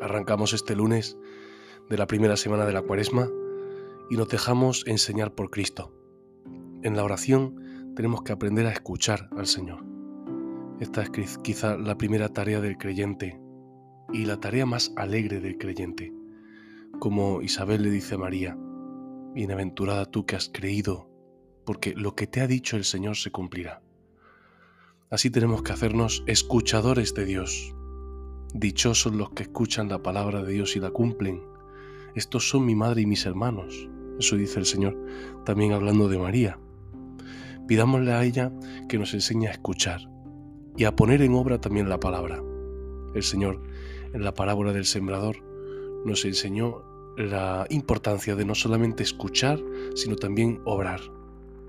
[0.00, 1.16] Arrancamos este lunes
[1.88, 3.28] de la primera semana de la cuaresma
[4.10, 5.92] y nos dejamos enseñar por Cristo.
[6.82, 9.84] En la oración tenemos que aprender a escuchar al Señor.
[10.80, 13.40] Esta es quizá la primera tarea del creyente
[14.12, 16.12] y la tarea más alegre del creyente.
[16.98, 18.58] Como Isabel le dice a María,
[19.32, 21.10] Bienaventurada tú que has creído,
[21.64, 23.82] porque lo que te ha dicho el Señor se cumplirá.
[25.10, 27.74] Así tenemos que hacernos escuchadores de Dios.
[28.54, 31.42] Dichosos los que escuchan la palabra de Dios y la cumplen.
[32.14, 33.88] Estos son mi madre y mis hermanos.
[34.18, 34.96] Eso dice el Señor,
[35.44, 36.58] también hablando de María.
[37.68, 38.52] Pidámosle a ella
[38.88, 40.00] que nos enseñe a escuchar
[40.76, 42.42] y a poner en obra también la palabra.
[43.14, 43.62] El Señor,
[44.12, 45.36] en la parábola del sembrador,
[46.04, 46.82] nos enseñó
[47.16, 49.58] la importancia de no solamente escuchar,
[49.94, 51.00] sino también obrar,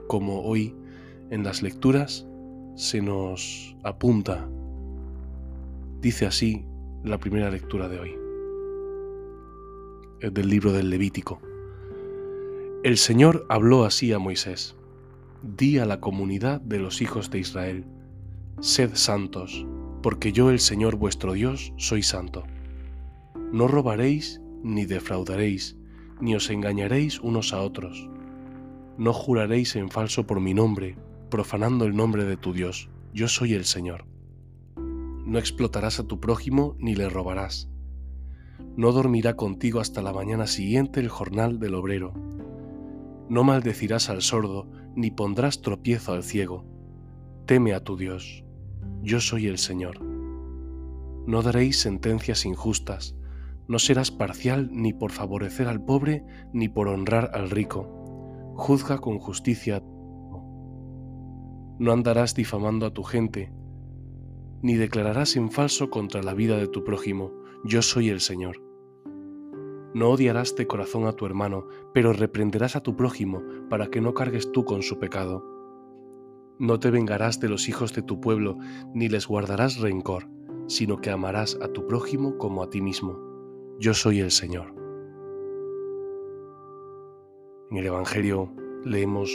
[0.07, 0.75] como hoy
[1.29, 2.27] en las lecturas
[2.75, 4.47] se nos apunta.
[6.01, 6.63] Dice así
[7.03, 8.15] la primera lectura de hoy.
[10.19, 11.41] Es del libro del Levítico.
[12.83, 14.75] El Señor habló así a Moisés.
[15.41, 17.85] Di a la comunidad de los hijos de Israel,
[18.59, 19.65] sed santos,
[20.03, 22.43] porque yo el Señor vuestro Dios soy santo.
[23.51, 25.77] No robaréis, ni defraudaréis,
[26.21, 28.07] ni os engañaréis unos a otros.
[28.99, 30.95] No juraréis en falso por mi nombre,
[31.31, 32.89] profanando el nombre de tu Dios.
[33.13, 34.05] Yo soy el Señor.
[35.27, 37.69] No explotarás a tu prójimo ni le robarás.
[38.77, 42.13] No dormirá contigo hasta la mañana siguiente el jornal del obrero.
[43.27, 46.63] No maldecirás al sordo, ni pondrás tropiezo al ciego.
[47.45, 48.45] Teme a tu Dios.
[49.01, 50.01] Yo soy el Señor.
[50.01, 53.17] No daréis sentencias injustas,
[53.67, 56.23] no serás parcial ni por favorecer al pobre
[56.53, 58.53] ni por honrar al rico.
[58.55, 59.83] Juzga con justicia
[61.79, 63.51] no andarás difamando a tu gente,
[64.61, 67.31] ni declararás en falso contra la vida de tu prójimo,
[67.63, 68.61] yo soy el Señor.
[69.93, 74.13] No odiarás de corazón a tu hermano, pero reprenderás a tu prójimo para que no
[74.13, 75.43] cargues tú con su pecado.
[76.59, 78.57] No te vengarás de los hijos de tu pueblo,
[78.93, 80.27] ni les guardarás rencor,
[80.67, 83.19] sino que amarás a tu prójimo como a ti mismo.
[83.79, 84.73] Yo soy el Señor.
[87.69, 88.53] En el Evangelio
[88.83, 89.31] leemos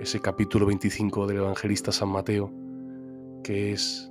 [0.00, 2.52] ese capítulo 25 del evangelista San Mateo,
[3.42, 4.10] que es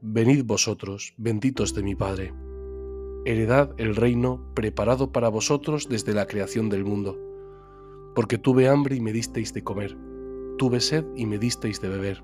[0.00, 2.32] Venid vosotros, benditos de mi Padre.
[3.24, 7.18] Heredad el reino preparado para vosotros desde la creación del mundo.
[8.14, 9.96] Porque tuve hambre y me disteis de comer,
[10.58, 12.22] tuve sed y me disteis de beber.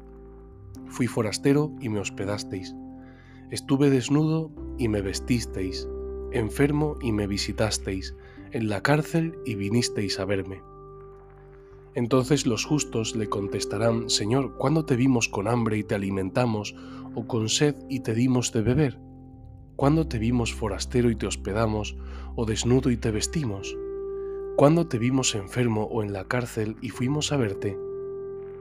[0.86, 2.74] Fui forastero y me hospedasteis.
[3.50, 5.88] Estuve desnudo y me vestisteis,
[6.32, 8.14] enfermo y me visitasteis,
[8.52, 10.62] en la cárcel y vinisteis a verme.
[11.94, 16.74] Entonces los justos le contestarán, Señor, ¿cuándo te vimos con hambre y te alimentamos,
[17.14, 19.00] o con sed y te dimos de beber?
[19.76, 21.96] ¿Cuándo te vimos forastero y te hospedamos,
[22.36, 23.76] o desnudo y te vestimos?
[24.56, 27.76] ¿Cuándo te vimos enfermo o en la cárcel y fuimos a verte?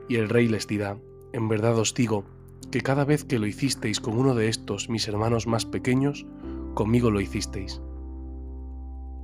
[0.08, 0.98] Y el rey les dirá,
[1.34, 2.26] En verdad os digo,
[2.72, 6.26] que cada vez que lo hicisteis con uno de estos mis hermanos más pequeños,
[6.74, 7.82] conmigo lo hicisteis.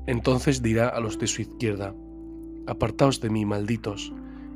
[0.07, 1.95] Entonces dirá a los de su izquierda,
[2.67, 4.11] Apartaos de mí, malditos,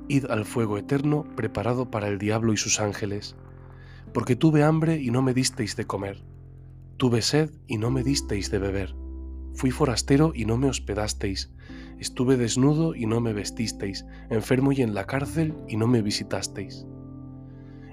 [0.08, 3.36] id al fuego eterno preparado para el diablo y sus ángeles,
[4.14, 6.24] porque tuve hambre y no me disteis de comer,
[6.98, 8.96] tuve sed y no me disteis de beber,
[9.54, 11.52] fui forastero y no me hospedasteis,
[12.00, 16.88] estuve desnudo y no me vestisteis, enfermo y en la cárcel y no me visitasteis.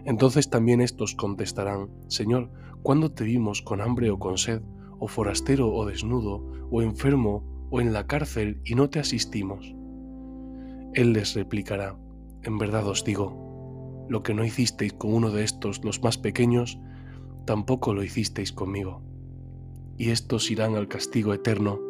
[0.06, 2.50] Entonces también estos contestarán, Señor,
[2.82, 4.62] ¿cuándo te vimos con hambre o con sed,
[4.98, 9.75] o forastero o desnudo, o enfermo, o en la cárcel y no te asistimos?
[10.96, 11.94] Él les replicará,
[12.43, 16.81] en verdad os digo, lo que no hicisteis con uno de estos, los más pequeños,
[17.44, 19.02] tampoco lo hicisteis conmigo.
[19.98, 21.81] y estos irán al castigo eterno,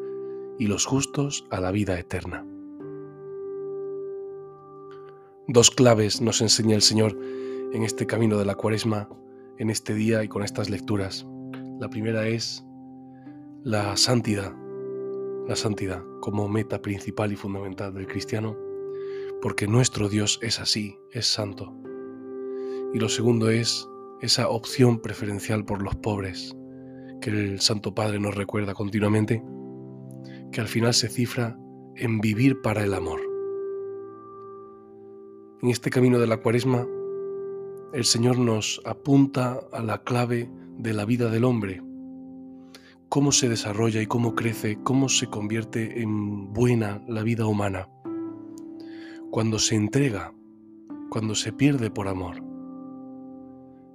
[0.58, 2.46] y los justos a la vida eterna.
[5.48, 7.18] Dos claves nos enseña el Señor
[7.72, 9.08] en este camino de la cuaresma,
[9.58, 11.26] en este día y con estas lecturas.
[11.80, 12.64] La primera es
[13.64, 14.54] la santidad,
[15.48, 18.56] la santidad como meta principal y fundamental del cristiano,
[19.42, 21.74] porque nuestro Dios es así, es santo.
[22.94, 23.88] Y lo segundo es
[24.20, 26.56] esa opción preferencial por los pobres,
[27.20, 29.42] que el Santo Padre nos recuerda continuamente,
[30.52, 31.58] que al final se cifra
[31.96, 33.20] en vivir para el amor.
[35.62, 36.86] En este camino de la cuaresma,
[37.92, 41.82] el Señor nos apunta a la clave de la vida del hombre,
[43.08, 47.88] cómo se desarrolla y cómo crece, cómo se convierte en buena la vida humana,
[49.36, 50.32] cuando se entrega,
[51.10, 52.42] cuando se pierde por amor.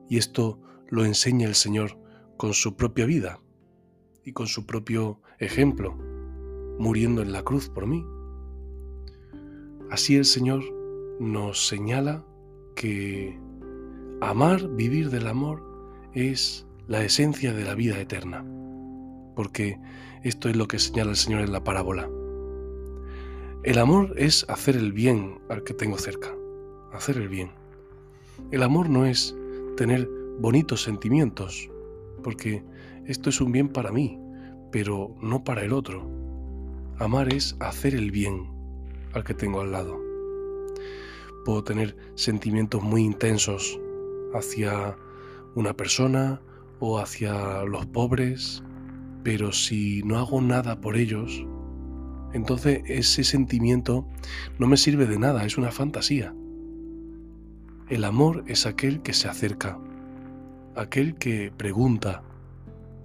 [0.08, 1.98] Y esto lo enseña el Señor
[2.38, 3.40] con su propia vida
[4.24, 5.98] y con su propio ejemplo,
[6.78, 8.06] muriendo en la cruz por mí.
[9.90, 10.62] Así el Señor
[11.20, 12.24] nos señala
[12.76, 13.40] que
[14.22, 15.64] amar, vivir del amor,
[16.14, 18.46] es la esencia de la vida eterna,
[19.36, 19.80] porque
[20.22, 22.08] esto es lo que señala el Señor en la parábola.
[23.64, 26.36] El amor es hacer el bien al que tengo cerca,
[26.94, 27.52] hacer el bien.
[28.50, 29.36] El amor no es
[29.78, 30.10] tener
[30.40, 31.70] bonitos sentimientos,
[32.24, 32.64] porque
[33.06, 34.20] esto es un bien para mí,
[34.72, 36.10] pero no para el otro.
[36.98, 38.50] Amar es hacer el bien
[39.14, 40.02] al que tengo al lado.
[41.46, 43.80] Puedo tener sentimientos muy intensos
[44.34, 44.98] hacia
[45.54, 46.42] una persona
[46.80, 48.64] o hacia los pobres,
[49.24, 51.46] pero si no hago nada por ellos,
[52.34, 54.08] entonces ese sentimiento
[54.60, 56.34] no me sirve de nada, es una fantasía.
[57.90, 59.78] El amor es aquel que se acerca,
[60.76, 62.24] aquel que pregunta,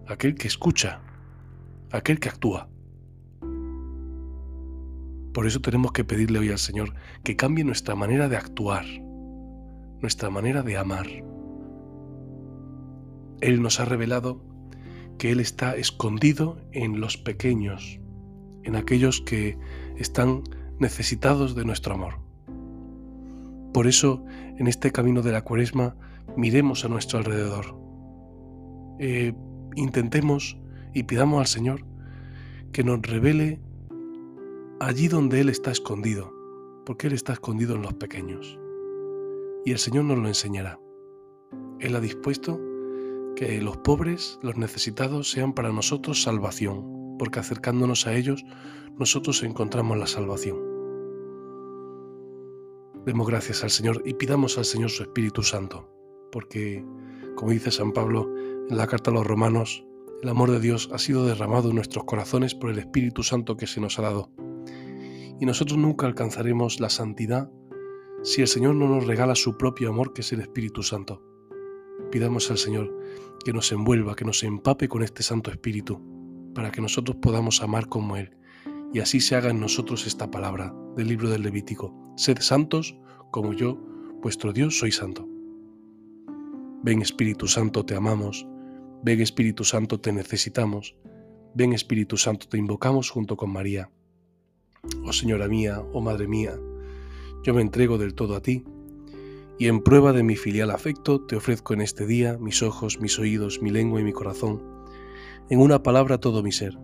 [0.07, 1.01] aquel que escucha,
[1.91, 2.69] aquel que actúa.
[5.33, 8.87] Por eso tenemos que pedirle hoy al Señor que cambie nuestra manera de actuar,
[10.01, 11.07] nuestra manera de amar.
[13.41, 14.41] Él nos ha revelado
[15.19, 18.01] que Él está escondido en los pequeños,
[18.67, 19.57] en aquellos que
[19.97, 20.43] están
[20.79, 22.19] necesitados de nuestro amor.
[23.73, 24.25] Por eso,
[24.59, 25.97] en este camino de la cuaresma,
[26.37, 27.79] miremos a nuestro alrededor.
[28.99, 29.35] Eh,
[29.77, 30.59] intentemos
[30.93, 31.85] y pidamos al Señor
[32.73, 33.61] que nos revele
[34.81, 36.33] allí donde Él está escondido,
[36.85, 38.59] porque Él está escondido en los pequeños.
[39.65, 40.79] Y el Señor nos lo enseñará.
[41.81, 42.61] Él ha dispuesto
[43.37, 48.45] que los pobres, los necesitados, sean para nosotros salvación, porque acercándonos a ellos,
[48.99, 50.59] nosotros encontramos la salvación.
[53.05, 55.97] Demos gracias al Señor y pidamos al Señor su Espíritu Santo
[56.37, 56.85] porque,
[57.35, 58.31] como dice San Pablo
[58.69, 59.87] en la carta a los romanos,
[60.23, 63.67] el amor de Dios ha sido derramado en nuestros corazones por el Espíritu Santo que
[63.67, 64.31] se nos ha dado.
[65.41, 67.51] Y nosotros nunca alcanzaremos la santidad
[68.23, 71.23] si el Señor no nos regala su propio amor, que es el Espíritu Santo.
[72.11, 72.95] Pidamos al Señor
[73.45, 76.03] que nos envuelva, que nos empape con este Santo Espíritu,
[76.57, 78.35] para que nosotros podamos amar como Él,
[78.95, 81.95] y así se haga en nosotros esta palabra del libro del Levítico.
[82.17, 82.97] Sed santos
[83.31, 83.79] como yo,
[84.23, 85.29] vuestro Dios, soy santo.
[86.83, 88.47] Ven Espíritu Santo, te amamos.
[89.03, 90.97] Ven Espíritu Santo, te necesitamos.
[91.55, 93.91] Ven Espíritu Santo, te invocamos junto con María.
[95.05, 96.59] Oh Señora mía, oh Madre mía,
[97.45, 98.65] yo me entrego del todo a ti,
[99.59, 103.19] y en prueba de mi filial afecto te ofrezco en este día mis ojos, mis
[103.19, 104.76] oídos, mi lengua y mi corazón,
[105.49, 106.79] en una palabra todo mi ser,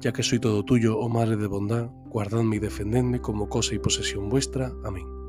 [0.00, 3.78] ya que soy todo tuyo, oh Madre de bondad, guardadme y defendedme como cosa y
[3.78, 4.72] posesión vuestra.
[4.84, 5.21] Amén.